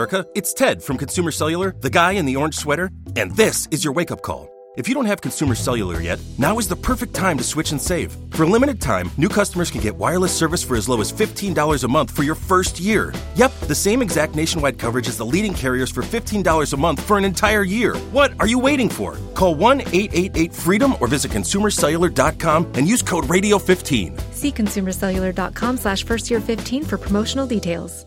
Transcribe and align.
America. 0.00 0.26
It's 0.34 0.54
Ted 0.54 0.82
from 0.82 0.96
Consumer 0.96 1.30
Cellular, 1.30 1.74
the 1.80 1.90
guy 1.90 2.12
in 2.12 2.24
the 2.24 2.36
orange 2.36 2.54
sweater, 2.54 2.90
and 3.16 3.36
this 3.36 3.68
is 3.70 3.84
your 3.84 3.92
wake 3.92 4.10
up 4.10 4.22
call. 4.22 4.48
If 4.76 4.88
you 4.88 4.94
don't 4.94 5.10
have 5.10 5.20
Consumer 5.20 5.54
Cellular 5.54 6.00
yet, 6.00 6.18
now 6.38 6.58
is 6.58 6.68
the 6.68 6.76
perfect 6.76 7.12
time 7.12 7.36
to 7.36 7.44
switch 7.44 7.72
and 7.72 7.80
save. 7.80 8.16
For 8.30 8.44
a 8.44 8.46
limited 8.46 8.80
time, 8.80 9.10
new 9.18 9.28
customers 9.28 9.70
can 9.70 9.82
get 9.82 9.96
wireless 9.96 10.34
service 10.34 10.62
for 10.64 10.76
as 10.76 10.88
low 10.88 11.00
as 11.02 11.12
$15 11.12 11.84
a 11.84 11.88
month 11.88 12.10
for 12.12 12.22
your 12.22 12.34
first 12.34 12.80
year. 12.80 13.12
Yep, 13.34 13.52
the 13.68 13.74
same 13.74 14.00
exact 14.00 14.34
nationwide 14.34 14.78
coverage 14.78 15.08
as 15.08 15.18
the 15.18 15.26
leading 15.26 15.52
carriers 15.52 15.90
for 15.90 16.02
$15 16.02 16.72
a 16.72 16.76
month 16.78 17.00
for 17.02 17.18
an 17.18 17.24
entire 17.26 17.64
year. 17.64 17.94
What 18.12 18.32
are 18.40 18.46
you 18.46 18.58
waiting 18.58 18.88
for? 18.88 19.18
Call 19.34 19.54
1 19.54 19.80
888 19.80 20.54
freedom 20.54 20.94
or 21.00 21.08
visit 21.08 21.30
consumercellular.com 21.32 22.72
and 22.76 22.88
use 22.88 23.02
code 23.02 23.24
radio15. 23.24 24.18
See 24.32 24.52
consumercellular.com 24.52 25.76
slash 25.76 26.04
first 26.04 26.30
year 26.30 26.40
15 26.40 26.84
for 26.84 26.96
promotional 26.96 27.46
details. 27.46 28.06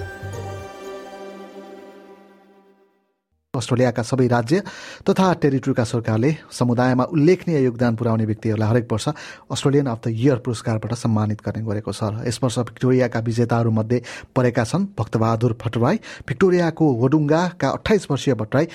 अस्ट्रेलियाका 3.61 4.03
सबै 4.03 4.27
राज्य 4.27 4.63
तथा 5.05 5.27
टेरिटोरीका 5.41 5.83
सरकारले 5.85 6.31
समुदायमा 6.51 7.03
उल्लेखनीय 7.13 7.63
योगदान 7.63 7.95
पुर्याउने 7.95 8.25
व्यक्तिहरूलाई 8.25 8.69
हरेक 8.69 8.85
वर्ष 8.91 9.07
अस्ट्रेलियन 9.51 9.87
अफ 9.87 9.99
द 10.03 10.07
इयर 10.11 10.37
पुरस्कारबाट 10.45 10.93
सम्मानित 10.95 11.39
गर्ने 11.45 11.61
गरेको 11.63 11.91
छ। 11.91 12.27
यस 12.27 12.39
वर्ष 12.43 12.57
भिक्टोरियाका 12.69 13.19
विजेताहरूमध्ये 13.21 14.01
परेका 14.35 14.63
छन् 14.65 14.85
भक्तबहादुर 14.97 15.53
भट्टराई। 15.61 15.97
भिक्टोरियाको 16.27 16.85
वडुङ्गाका 17.01 17.69
अठाइस 17.71 18.07
वर्षीय 18.11 18.33
भट्टराई 18.41 18.67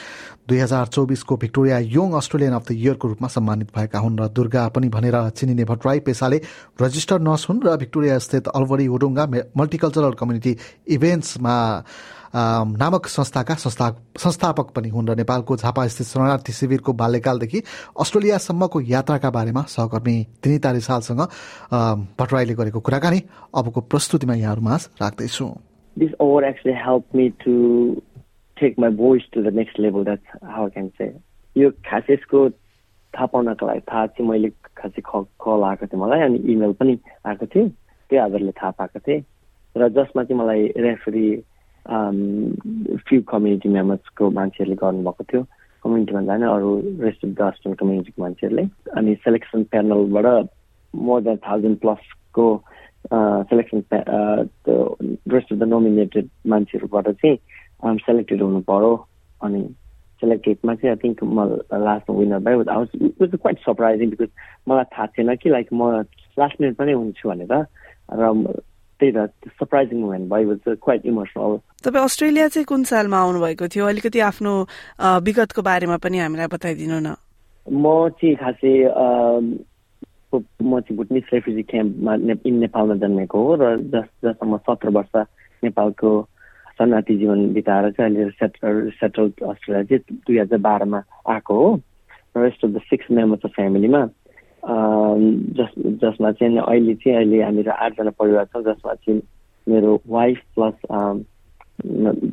दुई 0.49 0.59
हजार 0.59 0.87
चौबिसको 0.95 1.37
Victoria 1.37 1.79
young 1.91 2.13
Australian 2.17 2.53
of 2.55 2.65
the 2.69 2.73
इयरको 2.73 3.09
रूपमा 3.09 3.29
सम्मानित 3.29 3.69
भएका 3.77 3.99
हुन् 3.99 4.19
र 4.21 4.29
दुर्गा 4.31 4.63
पनि 4.71 4.89
भनेर 4.89 5.17
चिनिने 5.31 5.65
भट्टराई 5.67 6.01
पेसाले 6.07 6.41
रजिस्टर्ड 6.83 7.23
नर्स 7.23 7.49
हुन् 7.49 7.63
र 7.67 7.77
भिक्टोरिया 7.77 8.19
स्थित 8.21 8.49
अलवरी 8.55 8.87
वडुङ्गा 8.89 9.25
मल्टिकल्चरल 9.57 10.15
कम्युनिटी 10.21 10.57
इभेन्ट्समा 10.89 11.57
नामक 12.35 13.07
संस्थाका 13.09 13.55
संस्था 13.57 13.91
संस्थापक 14.19 14.71
पनि 14.75 14.89
हुन् 14.89 15.09
र 15.09 15.15
नेपालको 15.17 15.57
झापास्थित 15.57 16.07
शरणार्थी 16.07 16.53
शिविरको 16.53 16.93
बाल्यकालदेखि 16.95 17.63
अस्ट्रेलियासम्मको 18.01 18.81
यात्राका 18.87 19.31
बारेमा 19.31 19.63
सहकर्मी 19.69 20.17
तिनिता 20.43 20.73
रिसालसँग 20.73 21.23
भट्टराईले 22.19 22.55
गरेको 22.55 22.81
कुराकानी 22.81 23.23
अबको 23.55 23.81
प्रस्तुतिमा 23.87 24.35
यहाँहरूमा 24.37 24.77
राख्दैछु 25.01 25.49
This 25.97 26.13
award 26.21 26.45
actually 26.45 26.75
helped 26.77 27.15
me 27.15 27.33
to 27.43 28.03
take 28.57 28.77
my 28.77 28.91
voice 28.91 29.23
to 29.33 29.43
the 29.43 29.51
next 29.51 29.79
level. 29.79 30.05
That's 30.05 30.29
how 30.45 30.67
I 30.67 30.71
can 30.71 30.93
say. 30.99 31.13
यो 31.57 31.71
खास 31.87 32.11
यसको 32.11 32.49
थाहा 33.15 33.27
पाउनको 33.27 33.67
लागि 33.67 33.81
थाहा 33.89 34.07
चाहिँ 34.07 34.29
मैले 34.29 34.49
खासै 34.77 35.03
कल 35.05 35.63
आएको 35.65 35.87
थियो 35.87 36.01
मलाई 36.05 36.21
अनि 36.21 36.39
इमेल 36.53 36.73
पनि 36.81 36.99
आएको 37.27 37.47
थियो 37.47 37.69
त्यो 38.11 38.23
आधारले 38.23 38.53
थाहा 38.53 38.71
पाएको 38.79 39.01
थिएँ 39.01 39.23
र 39.77 39.89
जसमा 39.89 40.25
चाहिँ 40.25 40.41
मलाई 40.41 40.67
रेफरी 40.77 41.27
फ्यु 41.87 43.23
कम्युनिटी 43.31 43.69
मेम्बर्सको 43.69 44.31
मान्छेहरूले 44.39 44.77
गर्नुभएको 44.83 45.25
थियो। 45.33 45.43
कम्युनिटीमा 45.85 46.23
जाने 46.29 46.47
अरू 46.51 46.71
रेस्ट 47.01 47.25
अफ 47.25 47.31
द 47.39 47.75
कम्युनिटीको 47.81 48.23
मान्छेहरूले। 48.23 48.65
अनि 48.97 49.15
सेलेक्सन 49.25 49.65
प्यानलबाट 49.71 50.49
more 50.95 51.21
than 51.23 51.37
thousand 51.47 51.79
प्लसको 51.79 52.47
selection 53.51 53.79
rest 53.95 55.53
of 55.53 55.59
the 55.59 55.63
nominated 55.63 56.29
मान्छेहरूबाट 56.53 57.09
चाहिँ 57.23 57.99
सेलेक्टेड 58.07 58.43
हुनु 58.43 58.61
पऱ्यो 58.67 58.95
अनि 59.47 59.63
सेलेक्टेडमा 60.23 60.75
चाहिँ 60.75 60.91
आई 60.91 60.99
थिङ्क 61.03 61.23
म 61.25 61.39
लास्टमा 61.87 62.17
विनर 62.19 62.39
भयो। 62.45 62.59
Was 62.59 62.89
it 62.95 63.21
was 63.21 63.35
quite 63.43 63.59
surprising 63.65 64.11
because 64.11 64.31
मलाई 64.69 64.85
थाहा 64.93 65.07
थिएन 65.15 65.35
कि 65.37 65.49
लाइक 65.51 65.69
म 65.73 66.03
लास्ट 66.41 66.61
मिनट 66.61 66.77
पनि 66.77 66.93
हुन्छु 66.93 67.29
भनेर। 67.29 67.53
र 67.53 68.33
त्यही 69.01 69.13
त 69.13 69.53
सरप्राइजिङ 69.61 70.01
मोमेन्ट 70.01 70.25
भयो 70.31 70.55
क्वाइट 70.85 71.07
इमोसनल 71.07 71.59
तपाईँ 71.85 72.05
अस्ट्रेलिया 72.05 72.49
चाहिँ 72.49 72.67
कुन 72.67 72.85
सालमा 72.91 73.19
आउनुभएको 73.21 73.69
थियो? 73.69 73.87
अलिकति 73.87 74.21
आफ्नो 74.31 74.53
विगतको 75.27 75.63
बारेमा 75.63 75.97
पनि 76.05 76.19
हामीलाई 76.19 76.49
बताइदिनु 76.57 76.99
न। 77.01 77.15
म 77.67 78.09
चाहिँ 78.17 78.37
खासै 78.43 78.73
म 80.37 80.81
चाहिँ 80.81 80.97
भुटनिस 80.97 81.27
रेफ्युजी 81.33 81.63
क्याम्पमा 81.71 82.15
इन 82.47 82.55
नेपालमा 82.61 82.95
जन्मेको 83.03 83.39
हो 83.45 83.55
र 83.61 83.65
जस 83.93 84.09
जसमा 84.25 84.57
सत्र 84.67 84.89
वर्ष 84.97 85.15
नेपालको 85.65 86.11
शरणार्थी 86.77 87.17
जीवन 87.19 87.53
बिताएर 87.53 87.91
चाहिँ 87.97 88.11
अहिले 88.11 88.31
सेटल 88.37 88.91
सेटल 89.01 89.25
अस्ट्रेलिया 89.49 89.83
चाहिँ 89.85 90.19
दुई 90.27 90.39
हजार 90.39 90.61
बाह्रमा 90.61 91.01
आएको 91.33 91.55
हो। 91.55 91.69
र 92.37 92.43
rest 92.45 92.65
of 92.65 92.71
the 92.71 92.81
six 92.91 93.07
members 93.11 93.45
of 93.45 93.53
फ्यामिलीमा 93.57 94.03
जस 94.67 95.73
जसमा 96.03 96.31
चाहिँ 96.33 96.59
अहिले 96.59 96.95
चाहिँ 96.95 97.17
अहिले 97.17 97.43
हामीहरू 97.43 97.71
आठजना 97.73 98.11
परिवार 98.19 98.45
छौँ 98.45 98.63
जसमा 98.65 98.95
चाहिँ 98.95 99.21
मेरो 99.67 100.01
वाइफ 100.09 100.39
प्लस 100.55 100.75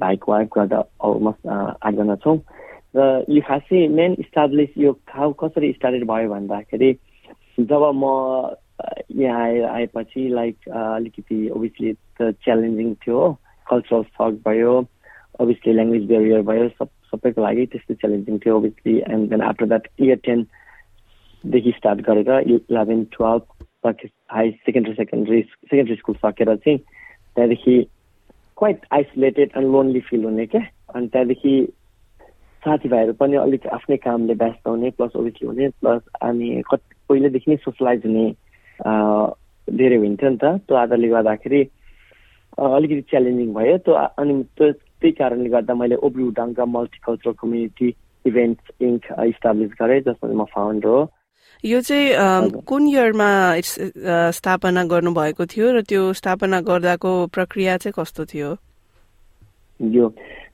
भाइको 0.02 0.32
वाइफ 0.32 0.50
गर्दा 0.56 0.80
अलमोस्ट 1.04 1.48
आठजना 1.48 2.16
छौँ। 2.26 2.38
र 2.96 3.26
यो 3.30 3.42
खासै 3.42 3.88
मेन 3.90 4.16
इस्टाब्लिस 4.20 4.78
यो 4.78 4.94
खाउ 5.10 5.32
कसरी 5.34 5.72
स्टार्टेड 5.74 6.04
भयो 6.08 6.30
भन्दाखेरि 6.30 6.92
जब 7.60 7.92
म 7.96 8.06
यहाँ 9.18 9.42
आए 9.42 9.60
आएपछि 9.62 10.28
लाइक 10.30 10.70
अलिकति 10.70 11.38
ओभियसली 11.50 11.94
त 12.18 12.34
च्यालेन्जिङ 12.44 12.94
थियो 13.06 13.22
कल्चरल 13.68 14.04
सक 14.04 14.42
भयो 14.48 14.74
ओभियसली 15.42 15.74
ल्याङ्ग्वेज 15.74 16.06
बेरियर 16.08 16.42
भयो 16.50 16.68
सब 16.70 16.90
सबैको 17.12 17.42
लागि 17.42 17.66
त्यस्तो 17.66 17.94
च्यालेन्जिङ 17.94 18.38
थियो 18.46 18.58
obviously 18.58 18.98
and 19.10 19.30
then 19.30 19.42
after 19.42 19.66
that 19.66 19.88
year 20.00 20.20
ten 20.26 20.46
देखि 21.44 21.72
स्टार्ट 21.78 22.02
गरेर 22.08 22.30
इलेभेन 22.50 23.04
टुवेल्भ 23.18 23.44
सके 23.86 24.08
high 24.31 24.52
secondary 24.66 24.94
secondary 24.94 25.42
secondary 25.42 25.96
school 25.96 26.16
सकेर 26.16 26.56
चाहिँ 26.56 26.78
त्यहाँदेखि 26.78 27.76
quite 28.58 28.86
isolated 28.94 29.52
and 29.58 29.72
lonely 29.72 30.00
feel 30.09 30.24
हुने 30.24 30.46
क्या। 30.46 30.62
अनि 30.96 31.08
त्यहाँदेखि 31.08 31.54
साथीभाइहरू 32.64 33.14
पनि 33.20 33.36
अलिक 33.36 33.68
आफ्नै 33.76 33.98
कामले 33.98 34.34
व्यस्त 34.42 34.68
हुने 34.68 34.90
प्लस 34.98 35.16
ओबिसली 35.20 35.48
हुने 35.48 35.70
प्लस 35.81 36.02
अनि 36.22 36.62
कति 36.72 36.96
पहिल्यैदेखि 37.09 37.52
नै 37.52 37.58
सोसलाइज 37.64 38.06
हुने 38.06 38.25
धेरै 39.68 39.98
हुन्थ्यो 39.98 40.30
नि 40.30 40.38
त। 40.38 40.46
त्यो 40.68 40.75
आधारले 40.78 41.08
गर्दाखेरि 41.08 41.62
अलिकति 42.58 43.02
च्यालेन्जिङ 43.10 43.54
भयो। 43.54 43.78
त्यो 43.84 43.94
अनि 43.94 44.34
त्यो 44.58 44.72
त्यही 44.72 45.12
कारणले 45.20 45.50
गर्दा 45.50 45.74
मैले 45.75 45.96
Albury 46.08 46.24
उडाङका 46.24 46.66
multicultural 46.78 47.36
community 47.42 47.90
events 48.25 48.72
inc 48.88 49.12
establish 49.34 49.72
गरेँ 49.81 50.00
जसमा 50.08 50.31
म 50.31 50.46
फाउन्डर 50.56 50.88
हो। 50.88 51.04
यो 51.66 51.79
चाहिँ 51.81 52.62
कुन 52.68 52.88
इयरमा 52.88 53.29
स्थापना 54.35 54.84
गर्नुभएको 54.84 55.46
थियो 55.47 55.72
र 55.72 55.81
त्यो 55.88 56.01
स्थापना 56.19 56.59
गर्दाको 56.68 57.12
प्रक्रिया 57.31 57.78
चाहिँ 57.78 57.94
कस्तो 57.97 58.25
थियो? 58.31 58.50
यो 59.79 60.09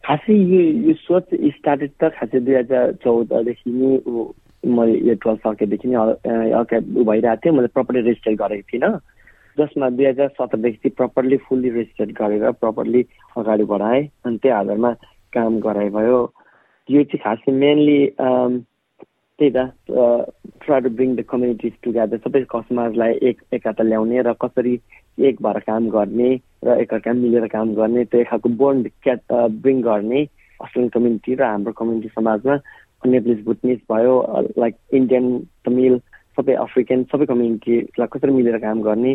खासै 0.06 0.34
यो 0.34 0.62
यो 0.86 0.94
सोच 1.02 1.34
स्टार्टेड 1.58 1.92
त 1.98 2.14
खासै 2.14 2.40
दुई 2.46 2.56
हजार 2.56 2.92
चौधदेखि 3.02 3.70
नै 3.74 3.98
मैले 4.70 4.96
यो 5.10 5.16
टुवेल्भ 5.18 5.42
सकेदेखि 5.48 5.88
नै 5.90 5.98
अर्का 6.62 6.78
भइरहेको 6.94 7.42
थियो। 7.42 7.54
मैले 7.58 7.74
प्रपरली 7.74 8.02
रेजिस्टर 8.06 8.34
गरेको 8.46 8.70
थिइनँ। 8.70 8.94
जसमा 9.58 9.90
दुई 9.90 10.06
हजार 10.06 10.28
सत्रदेखि 10.38 10.78
चाहिँ 10.78 10.96
प्रपरली 10.98 11.38
फुल्ली 11.50 11.70
रेजिस्टर 11.74 12.12
गरेर 12.22 12.52
प्रपरली 12.62 13.02
अगाडि 13.38 13.64
बढाएँ। 13.74 14.04
अनि 14.26 14.38
त्यही 14.38 14.56
आधारमा 14.62 14.92
काम 15.34 15.60
गराए 15.66 15.90
भयो। 15.90 16.20
यो 16.90 17.04
चाहिँ 17.04 17.22
खासै 17.26 17.52
मेनली 17.52 18.00
त्यही 19.40 19.52
त 19.56 19.58
try 20.64 20.82
to 20.82 20.90
bring 20.96 21.16
the 21.16 21.24
communities 21.30 21.74
together 21.84 22.18
सबै 22.24 22.42
कस्टमरलाई 22.54 23.14
एक 23.30 23.38
एकता 23.54 23.84
ल्याउने 23.84 24.22
र 24.28 24.34
कसरी 24.42 24.74
एक 25.28 25.42
भएर 25.44 25.60
काम 25.68 25.88
गर्ने 25.90 26.30
र 26.66 26.76
एकअर्का 26.84 27.14
मिलेर 27.20 27.48
काम 27.56 27.74
गर्ने 27.76 28.04
त्यो 28.12 28.24
खालको 28.30 28.50
बोन्ड 28.62 28.90
क्याट 29.04 29.34
ब्रिङ 29.64 29.82
गर्ने 29.82 30.24
अस्ट्रेलियन 30.60 30.90
कम्युनिटी 30.96 31.36
र 31.36 31.44
हाम्रो 31.44 31.74
कम्युनिटी 31.80 32.10
समाजमा 32.16 32.56
नेप्लिस 33.06 33.44
भुटनिस 33.46 33.80
भयो 33.92 34.16
लाइक 34.60 34.76
इन्डियन 35.00 35.28
तमिल 35.66 36.00
सबै 36.38 36.54
अफ्रिकन 36.64 37.04
सबै 37.12 37.26
कम्युनिटीलाई 37.32 38.12
कसरी 38.16 38.32
मिलेर 38.40 38.58
काम 38.66 38.82
गर्ने 38.88 39.14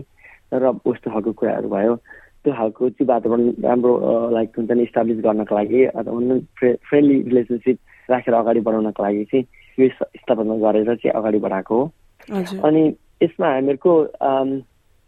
र 0.54 0.72
उस्तो 0.84 1.10
खालको 1.10 1.32
कुराहरू 1.40 1.68
भयो। 1.68 1.96
त्यो 2.44 2.52
खालको 2.54 2.88
चाहिँ 2.88 3.08
वातावरण 3.08 3.50
राम्रो 3.66 3.92
लाइक 4.32 4.56
हुन्छ 4.58 4.70
नि 4.70 4.82
इस्टाब्लिस 4.88 5.20
गर्नको 5.26 5.54
लागि 5.54 5.84
अथवा 5.84 6.38
फ्रेन्डली 6.60 7.20
रिलेसनसिप 7.28 7.78
राखेर 8.10 8.34
अगाडि 8.34 8.60
बढाउनको 8.66 9.02
लागि 9.02 9.24
चाहिँ 9.32 9.44
यो 9.78 9.88
स्थापना 9.88 10.56
गरेर 10.62 10.94
चाहिँ 10.94 11.12
अगाडि 11.12 11.38
बढाएको 11.38 11.80
हो। 11.80 11.90
अनि 12.62 12.82
यसमा 13.22 13.48
हामीहरूको 13.48 13.92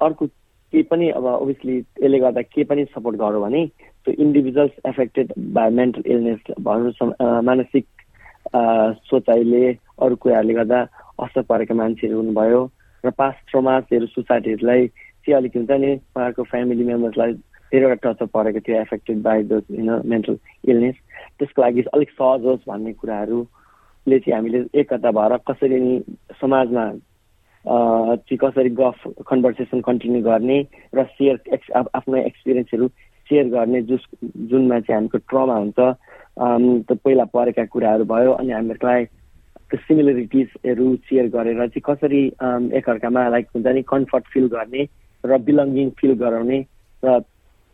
अर्को 0.00 0.26
के 0.72 0.82
पनि 0.82 1.08
अब 1.10 1.24
ओभियसली 1.26 1.76
यसले 1.78 2.18
गर्दा 2.18 2.42
के 2.42 2.64
पनि 2.64 2.84
सपोर्ट 2.84 3.16
गरौँ 3.16 3.42
भने 3.42 3.66
त्यो 4.06 4.14
individuals 4.22 4.72
affected 4.86 5.32
by 5.38 5.70
mental 5.70 6.02
illness 6.06 6.54
भनौँ 6.60 7.42
मानसिक 7.42 7.86
सोचाइले 9.10 9.64
अरू 10.02 10.16
कुराहरूले 10.16 10.54
गर्दा 10.54 10.80
असर 11.22 11.42
परेका 11.42 11.74
मान्छेहरू 11.74 12.16
हुनुभयो 12.16 12.60
र 13.04 13.10
पास्ट 13.10 13.50
ट्रोमासहरू 13.50 14.06
सोसाइटीहरूलाई 14.06 14.86
चाहिँ 14.86 15.36
अलिक 15.36 15.56
हुन्छ 15.56 15.70
नि 15.70 15.92
उहाँहरूको 15.94 16.42
फ्यामिली 16.42 16.84
मेम्बर्सलाई 16.84 17.32
धेरैवटा 17.72 18.12
टचर 18.12 18.26
परेको 18.34 18.60
थियो 18.60 18.80
एफेक्टेड 18.80 19.22
बाई 19.22 19.42
दोज 19.50 19.62
होइन 19.70 19.90
मेन्टल 20.04 20.38
इलनेस 20.68 20.94
त्यसको 21.38 21.62
लागि 21.62 21.82
अलिक 21.94 22.10
सहज 22.10 22.44
होस् 22.44 22.68
भन्ने 22.68 22.92
कुराहरू 22.92 23.40
ले 24.08 24.18
चाहिँ 24.18 24.36
हामीले 24.36 24.64
एकता 24.80 25.10
भएर 25.10 25.36
कसरी 25.48 25.80
नि 25.80 25.94
समाजमा 26.40 26.84
चाहिँ 27.64 28.38
कसरी 28.38 28.70
गफ 28.80 29.02
कन्भर्सेसन 29.28 29.80
कन्टिन्यू 29.88 30.22
गर्ने 30.22 30.58
र 30.94 31.04
सेयर 31.04 31.40
एक्स 31.54 31.70
आफ्नो 31.94 32.16
एक्सपिरियन्सहरू 32.16 32.88
सेयर 33.30 33.48
गर्ने 33.50 33.82
जुस 33.82 34.02
जुनमा 34.22 34.78
चाहिँ 34.80 34.96
हामीको 34.96 35.18
ट्रमा 35.30 35.56
हुन्छ। 35.56 35.78
पहिला 36.38 37.24
परेका 37.34 37.64
कुराहरू 37.72 38.04
भयो 38.04 38.32
अनि 38.32 38.52
हामीहरूलाई 38.52 39.04
त्यो 39.70 39.78
सिमिलरिटिजहरू 39.82 40.86
सेयर 41.08 41.26
गरेर 41.34 41.66
चाहिँ 41.66 41.82
कसरी 41.86 42.22
एकअर्कामा 42.78 43.28
लाइक 43.28 43.46
हुन्छ 43.54 43.66
नि 43.66 43.82
कम्फर्ट 43.82 44.24
फिल 44.32 44.46
गर्ने 44.54 44.86
र 45.24 45.38
बिलङ्गिङ 45.42 45.90
फिल 45.98 46.12
गराउने 46.22 46.58
र 47.02 47.18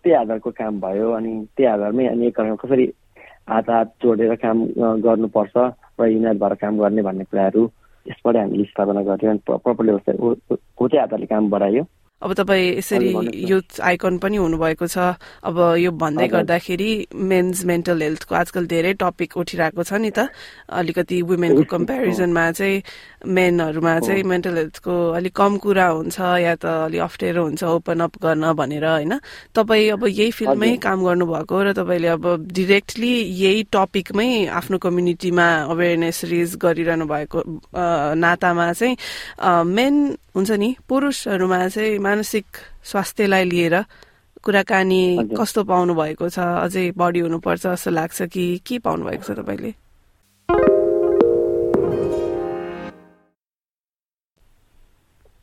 त्यही 0.05 0.15
आधारको 0.17 0.51
काम 0.51 0.81
भयो 0.81 1.11
अनि 1.13 1.33
त्यही 1.57 1.73
आधारमै 1.73 2.07
अनि 2.07 2.27
एकअर्कामा 2.27 2.63
कसरी 2.65 2.87
हात 3.51 3.71
हात 3.71 3.89
जोडेर 4.03 4.35
काम 4.41 4.59
गर्नुपर्छ। 5.05 5.57
र 6.01 6.07
युनाइट 6.07 6.39
भएर 6.39 6.55
काम 6.55 6.79
गर्ने 6.79 7.03
भन्ने 7.03 7.25
कुराहरू 7.25 7.71
यसबाट 8.07 8.37
हामीले 8.37 8.65
स्थापना 8.65 9.03
गऱ्यौँ 9.03 9.31
अनि 9.31 9.41
प्रपरली 9.49 9.93
हो 9.93 9.99
त्यही 10.39 10.99
आधारले 10.99 11.27
काम 11.27 11.51
बढायो। 11.51 11.83
अब 12.23 12.33
तपाईँ 12.39 12.79
यसरी 12.79 13.11
युथ 13.51 13.81
आइकन 13.83 14.19
पनि 14.23 14.37
हुनुभएको 14.37 14.87
छ। 14.87 15.19
अब 15.43 15.57
यो 15.83 15.91
भन्दै 15.91 16.29
गर्दाखेरि 16.31 16.91
मेन्स 17.11 17.65
मेन्टल 17.67 18.03
हेल्थको 18.03 18.35
आजकल 18.35 18.67
धेरै 18.67 18.93
टपिक 19.03 19.37
उठिरहेको 19.37 19.83
छ 19.83 19.93
नि 19.99 20.11
त। 20.11 20.31
अलिकति 20.71 21.23
वुमेनको 21.27 21.63
कम्पेरिजनमा 21.67 22.45
चाहिँ 22.53 22.83
मेनहरूमा 23.27 23.99
चाहिँ 24.07 24.23
मेन्टल 24.23 24.57
हेल्थको 24.57 24.95
अलिक 25.19 25.35
कम 25.35 25.57
कुरा 25.59 25.87
हुन्छ 25.99 26.19
या 26.47 26.55
त 26.55 26.65
अलिक 26.87 27.01
अप्ठ्यारो 27.01 27.43
हुन्छ 27.43 27.63
ओपन 27.65 28.01
अप 28.07 28.15
गर्न 28.23 28.53
भनेर 28.55 28.87
होइन? 28.87 29.13
तपाईँ 29.55 29.91
अब 29.93 30.07
यही 30.07 30.31
फिल्डमै 30.31 30.77
काम 30.79 30.99
गर्नुभएको 31.03 31.57
र 31.63 31.73
तपाईँले 31.75 32.09
अब 32.17 32.25
डिरेक्टली 32.55 33.13
यही 33.43 33.63
टपिकमै 33.75 34.47
आफ्नो 34.47 34.79
कम्युनिटीमा 34.79 35.47
अवेरनेस 35.75 36.25
रेज 36.31 36.57
गरिरहनु 36.63 37.07
भएको 37.07 37.39
नातामा 38.15 38.73
चाहिँ 38.73 38.95
मेन 39.67 39.95
हुन्छ 40.35 40.51
नि 40.51 40.69
पुरुषहरूमा 40.89 41.59
चाहिँ 41.69 41.99
मानसिक 42.13 42.47
स्वास्थ्यलाई 42.85 43.45
लिएर 43.49 43.75
कुराकानी 44.45 45.03
कस्तो 45.33 45.65
पाउनु 45.65 45.95
भएको 45.97 46.29
छ? 46.29 46.39
अझै 46.39 46.93
बढी 46.93 47.21
हुनुपर्छ 47.25 47.63
जस्तो 47.67 47.91
लाग्छ 47.91 48.29
कि 48.29 48.45
के 48.67 48.79
पाउनु 48.85 49.05
भएको 49.09 49.25
छ 49.25 49.31
तपाईँले? 49.41 49.73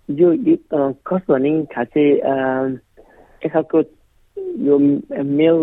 यो 0.10 0.30
कस्तो 1.10 1.34
भने 1.34 1.52
खासै 1.74 2.06
एक 3.46 3.52
खालको 3.54 3.78
यो 4.68 4.78
मेल 4.78 5.58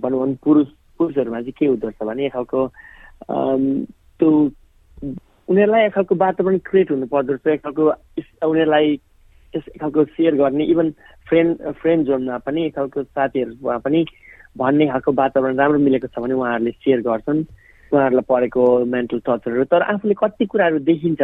भनौँ 0.00 0.18
भने 0.22 0.34
पुरुष 0.44 0.68
पुरुषहरूमा 0.96 1.40
चाहिँ 1.40 1.52
के 1.58 1.66
हुँदो 1.66 1.86
रहेछ 1.88 2.08
भने 2.08 2.26
एक 2.26 2.32
खालको 2.32 2.60
त्यो 4.16 4.28
उनीहरूलाई 5.50 5.82
एक 5.86 5.92
खालको 5.94 6.14
वातावरण 6.24 6.58
क्रिएट 6.70 6.90
हुनु 6.90 7.06
पर्दो 7.12 7.32
रहेछ 7.36 7.46
एक 7.54 7.62
खालको 7.64 7.84
उनीहरूलाई 8.48 8.88
एक 9.56 9.80
खालको 9.80 10.04
सेयर 10.04 10.34
गर्ने 10.34 10.64
इभन 10.64 10.90
फ्रेन्ड 11.28 11.72
फ्रेन्ड 11.80 12.06
जोनमा 12.06 12.38
पनि 12.46 12.64
एक 12.66 12.74
खालको 12.76 13.02
साथीहरूमा 13.02 13.78
पनि 13.78 14.04
भन्ने 14.58 14.86
खालको 14.86 15.12
वातावरण 15.12 15.56
राम्रो 15.56 15.78
मिलेको 15.78 16.06
छ 16.06 16.18
भने 16.18 16.34
उहाँहरूले 16.34 16.70
सेयर 16.70 17.00
गर्छन्। 17.00 17.44
उहाँहरूलाई 17.92 18.28
परेको 18.28 18.62
मेन्टल 18.84 19.18
टर्चरहरू 19.26 19.64
तर 19.64 19.82
आफूले 19.82 20.14
कति 20.14 20.46
कुराहरू 20.46 20.78
देखिन्छ 20.84 21.22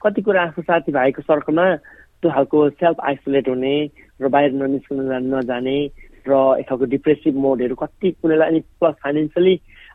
कति 0.00 0.22
कुरा 0.22 0.42
आफ्नो 0.42 0.62
साथीभाइको 0.62 1.22
सर्कलमा 1.22 1.66
त्यो 2.22 2.30
खालको 2.30 2.68
सेल्फ 2.70 3.00
आइसोलेट 3.02 3.48
हुने 3.48 3.74
र 4.20 4.28
बाहिर 4.28 4.52
ननिस्कन 4.52 5.00
नजाने 5.34 5.78
र 6.26 6.32
एक 6.60 6.68
खालको 6.68 6.84
डिप्रेसिभ 6.94 7.34
मोडहरू 7.36 7.74
कति 7.74 8.10
कुनैलाई 8.22 8.48
अनि 8.48 8.60
प्लस 8.80 8.94
फाइनेन्सियली 9.02 9.54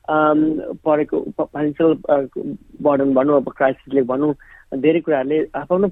परेको 0.09 1.19
फाइनेन्सियल 1.39 1.93
बर्डन 2.81 3.13
भनौँ 3.13 3.37
अब 3.37 3.49
क्राइसिसले 3.57 4.01
भनौँ 4.11 4.33
धेरै 4.75 4.99
कुराहरूले 4.99 5.39
आफ्नो 5.55 5.87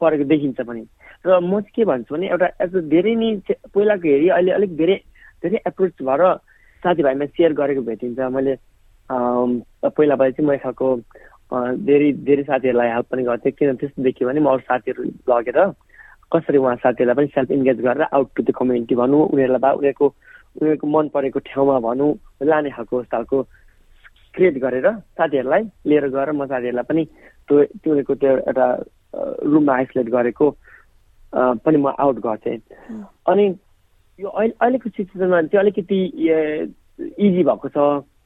परेको 0.00 0.24
देखिन्छ 0.24 0.60
पनि। 0.60 0.82
र 1.26 1.40
म 1.40 1.60
चाहिँ 1.60 1.72
के 1.74 1.84
भन्छु 1.84 2.14
भने 2.14 2.28
एउटा 2.28 2.48
एज 2.64 2.72
धेरै 2.92 3.14
नै 3.14 3.30
पहिलाको 3.74 4.08
हेरी 4.08 4.28
अहिले 4.28 4.52
अलिक 4.52 4.76
धेरै 4.76 4.96
धेरै 5.42 5.58
एप्रोच 5.66 6.02
भएर 6.02 6.22
साथीभाइमा 6.82 7.26
सेयर 7.26 7.52
गरेको 7.60 7.82
भेटिन्छ। 7.82 8.18
मैले 8.36 8.56
पहिला 9.08 10.16
भए 10.16 10.30
चाहिँ 10.32 10.48
म 10.48 10.52
एक 10.52 10.62
खालको 10.62 10.88
धेरै 11.88 12.12
धेरै 12.26 12.42
साथीहरूलाई 12.44 12.88
हेल्प 12.90 13.06
पनि 13.10 13.22
गर्थेँ। 13.24 13.52
किन 13.52 13.76
त्यस्तो 13.76 14.02
देखियो 14.02 14.28
भने 14.28 14.40
म 14.40 14.48
अरू 14.52 14.62
साथीहरू 14.68 15.02
लगेर 15.30 15.58
कसरी 16.32 16.58
उहाँ 16.58 16.76
साथीहरूलाई 16.76 17.16
पनि 17.16 17.26
सेल्फ 17.34 17.50
इन्गेज 17.50 17.80
गरेर 17.80 18.02
आउट 18.10 18.28
टु 18.36 18.42
द 18.42 18.50
कम्युनिटी 18.58 18.94
भनौँ 18.94 19.22
उनीहरूलाई 19.32 19.60
बा 19.60 19.70
उनीहरूको 19.78 20.06
उनीहरूको 20.56 20.86
मन 20.86 21.08
परेको 21.14 21.38
ठाउँमा 21.46 21.78
भनौँ 21.80 22.10
लाने 22.42 22.70
खालको 22.70 23.02
खालको 23.12 23.42
क्रिएट 24.34 24.56
गरेर 24.58 24.86
साथीहरूलाई 25.14 25.62
लिएर 25.86 26.08
गएर 26.10 26.32
म 26.32 26.46
साथीहरूलाई 26.46 26.88
पनि 26.88 27.04
त्यो 27.48 27.56
त्यो 27.82 28.14
त्यो 28.14 28.32
एउटा 28.42 28.66
रुममा 29.52 29.74
आइसोलेट 29.74 30.08
गरेको 30.12 30.50
पनि 31.64 31.76
म 31.76 31.94
आउट 31.98 32.18
गर्थेँ। 32.26 32.58
अनि 33.26 33.44
यो 34.18 34.28
अहिले 34.28 34.54
अहिलेको 34.60 34.90
सिचुएसनमा 34.90 35.42
चाहिँ 35.42 35.62
अलिकति 35.62 35.98
इजी 37.18 37.42
भएको 37.44 37.68
छ। 37.68 37.78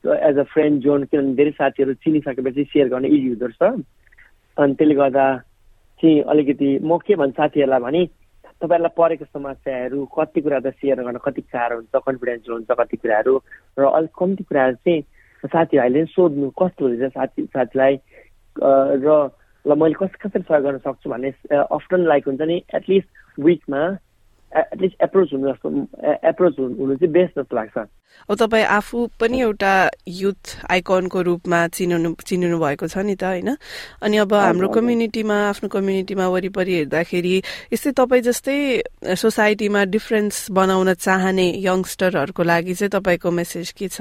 एज 0.07 0.39
अ 0.39 0.43
फ्रेन्ड 0.53 0.83
जोन 0.83 1.05
किनभने 1.11 1.35
धेरै 1.35 1.51
साथीहरू 1.51 1.95
चिनिसकेपछि 2.05 2.65
सेयर 2.65 2.89
गर्न 2.89 3.05
इजी 3.05 3.29
हुँदो 3.29 3.47
रहेछ। 3.47 3.85
अनि 4.57 4.75
त्यसले 4.75 4.95
गर्दा 4.95 5.27
चाहिँ 6.03 6.21
अलिकति 6.23 6.69
म 6.83 6.99
के 7.07 7.15
भन्छु 7.17 7.43
साथीहरूलाई 7.43 7.81
भने 7.81 8.05
तपाईँहरूलाई 8.63 8.95
परेको 8.99 9.25
समस्याहरू 9.25 10.05
कति 10.15 10.41
कुरा 10.41 10.59
त 10.61 10.75
सेयर 10.79 11.03
गर्न 11.03 11.19
कति 11.25 11.43
गाह्रो 11.55 11.77
हुन्छ 11.77 11.95
कन्फिडेन्सियल 12.07 12.55
हुन्छ 12.55 12.71
कति 12.81 12.97
कुराहरू 12.97 13.35
र 13.79 13.83
अलिक 13.87 14.13
कम्ती 14.19 14.45
कुराहरू 14.45 14.77
चाहिँ 14.85 15.03
साथीभाइले 15.45 16.05
सोध्नु 16.15 16.51
कस्तो 16.59 16.85
हुँदैछ 16.85 17.13
साथी 17.13 17.43
साथीलाई 17.55 17.95
र 19.03 19.09
ल 19.67 19.75
मैले 19.75 19.95
कस 20.01 20.15
कसरी 20.23 20.43
सहयोग 20.43 20.65
गर्न 20.65 20.79
सक्छु 20.85 21.11
भन्ने 21.11 21.31
अफ्टन 21.53 22.07
लाइक 22.07 22.29
हुन्छ 22.29 22.43
नि 22.43 22.63
एटलिस्ट 22.75 23.09
विकमा 23.41 23.83
एटलिस्ट 24.53 25.03
एप्रोच 25.03 25.33
हुनु 25.33 25.49
जस्तो 25.49 25.69
एप्रोच 26.29 26.59
हुनु 26.59 26.95
चाहिँ 26.97 27.13
बेस्ट 27.13 27.39
जस्तो 27.39 27.57
लाग्छ। 27.57 27.79
अब 28.31 28.37
तपाईँ 28.41 28.65
आफू 28.65 29.07
पनि 29.21 29.41
एउटा 29.41 29.73
युथ 30.09 30.45
आइकनको 30.71 31.23
रूपमा 31.23 31.59
चिनाउनु 31.77 32.15
चिनिनु 32.25 32.59
भएको 32.59 32.87
छ 32.89 33.05
नि 33.05 33.15
त 33.15 33.25
होइन? 33.25 33.57
अनि 34.03 34.17
अब 34.25 34.33
हाम्रो 34.35 34.69
कम्युनिटीमा 34.73 35.37
आफ्नो 35.49 35.69
कम्युनिटीमा 35.69 36.27
वरिपरि 36.29 36.75
हेर्दाखेरि 36.75 37.37
यस्तै 37.73 37.93
तपाईँ 38.01 38.23
जस्तै 38.25 38.57
सोसाइटीमा 39.05 39.85
डिफरेन्स 39.93 40.51
बनाउन 40.51 40.95
चाहने 40.97 41.47
यङ्स्टरहरूको 41.69 42.43
लागि 42.43 42.75
चाहिँ 42.75 42.91
तपाईँको 42.97 43.31
मेसेज 43.31 43.73
के 43.77 43.89
छ? 43.89 44.01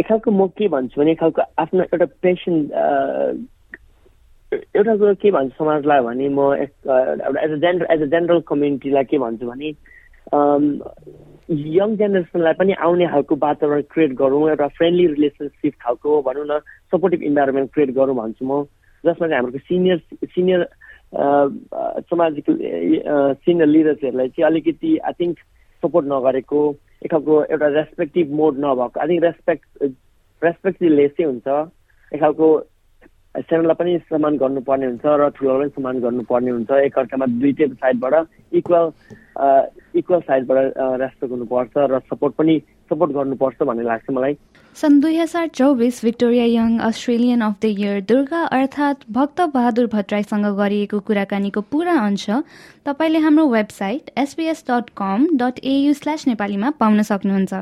एक 0.00 0.06
खालको 0.08 0.30
म 0.30 0.46
के 0.52 0.68
भन्छु 0.68 1.00
भने 1.00 1.14
खालको 1.16 1.42
आफ्नो 1.56 1.82
एउटा 1.88 2.06
पेसन 2.20 2.54
एउटा 4.52 4.96
कुरो 4.96 5.14
के 5.14 5.30
भन्छु 5.30 5.56
समाजलाई 5.58 6.00
भने 6.00 6.28
म 6.28 6.40
एउटा 6.54 7.40
as 7.44 7.52
a 7.52 7.56
general 7.56 7.86
as 7.90 8.02
a 8.02 8.06
general 8.06 8.40
कम्युनिटीलाई 8.48 9.04
के 9.04 9.18
भन्छु 9.18 9.46
भने 9.46 9.68
यङ 11.76 11.96
जेनेरेसनलाई 11.96 12.52
पनि 12.58 12.72
आउने 12.86 13.06
खालको 13.08 13.36
वातावरण 13.36 13.82
क्रिएट 13.90 14.12
गरौँ 14.12 14.48
एउटा 14.50 14.68
फ्रेन्डली 14.78 15.06
रिलेसनसिप 15.06 15.74
खालको 15.82 16.20
भनौँ 16.22 16.46
न 16.46 16.58
सपोर्टिभ 16.92 17.22
इन्भाइरोमेन्ट 17.22 17.72
क्रिएट 17.72 17.90
गरौँ 17.94 18.16
भन्छु 18.16 18.44
म। 18.44 18.64
जसमा 19.04 19.28
चाहिँ 19.28 19.36
हाम्रो 19.36 19.58
सिनियर 19.58 19.98
सिनियर 20.24 20.68
सामाजिक 22.10 22.44
सिनियर 23.44 23.66
लिडर्सहरूलाई 23.66 24.28
चाहिँ 24.28 24.46
अलिकति 24.50 24.96
आई 24.98 25.12
थिङ्क 25.20 25.38
सपोर्ट 25.82 26.06
नगरेको 26.06 26.60
एक 27.04 27.10
खालको 27.10 27.42
एउटा 27.44 27.68
रेस्पेक्टिभ 27.78 28.32
मोड 28.40 28.58
नभएको 28.58 29.00
आई 29.00 29.08
थिङ्क 29.08 29.24
रेस्पेक्ट 29.24 29.66
रेस्पेक्ट 30.42 30.78
चाहिँ 30.78 30.94
लेसै 30.96 31.24
हुन्छ 31.24 31.48
एक 32.12 32.20
खालको 32.20 32.48
सानोलाई 33.34 33.74
पनि 33.80 33.92
सम्मान 34.12 34.36
गर्नुपर्ने 34.36 34.86
हुन्छ 34.86 35.04
र 35.04 35.28
ठुलोलाई 35.36 35.68
पनि 35.68 35.74
सम्मान 35.76 36.00
गर्नुपर्ने 36.00 36.50
हुन्छ। 36.50 36.70
एकअर्कामा 36.86 37.26
दुइटै 37.40 37.66
साइडबाट 37.80 38.14
इक्वल 38.60 38.84
इक्वल 39.96 40.20
साइडबाट 40.20 40.64
रेस्पेक्ट 41.00 41.32
हुनुपर्छ 41.32 41.72
र 41.92 42.00
सपोर्ट 42.12 42.34
पनि 42.36 42.54
सपोर्ट 42.90 43.12
गर्नुपर्छ 43.12 43.62
भन्ने 43.68 43.84
लाग्छ 43.84 44.10
मलाई। 44.10 44.36
सन् 44.76 45.00
दुई 45.00 45.16
हजार 45.16 45.46
चौबिस 45.48 46.04
Victoria 46.04 46.44
young 46.44 46.78
Australian 46.88 47.40
of 47.40 47.54
the 47.62 47.64
year 47.64 48.00
Durga 48.10 48.42
अर्थात् 48.58 49.04
भक्त 49.16 49.40
बहादुर 49.54 49.86
भट्टराईसँग 49.94 50.46
गरिएको 50.58 51.00
कुराकानीको 51.08 51.60
पुरा 51.72 51.94
अंश 52.04 52.28
तपाईँले 52.86 53.18
हाम्रो 53.26 53.46
website 53.48 54.10
SBS 54.18 54.64
dot 54.70 54.90
com 54.96 55.26
dot 55.40 55.64
AU 55.72 55.92
slash 56.00 56.26
नेपालीमा 56.28 56.70
पाउन 56.80 57.02
सक्नुहुन्छ। 57.12 57.52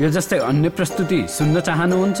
यो 0.00 0.08
जस्तै 0.16 0.38
अन्य 0.48 0.68
प्रस्तुति 0.78 1.20
सुन्न 1.28 1.60
चाहनुहुन्छ? 1.68 2.20